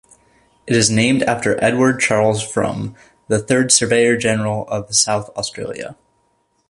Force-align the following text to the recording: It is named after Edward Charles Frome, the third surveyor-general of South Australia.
It 0.65 0.75
is 0.75 0.89
named 0.89 1.21
after 1.21 1.63
Edward 1.63 1.99
Charles 1.99 2.41
Frome, 2.41 2.95
the 3.27 3.37
third 3.37 3.71
surveyor-general 3.71 4.67
of 4.67 4.95
South 4.95 5.29
Australia. 5.37 5.95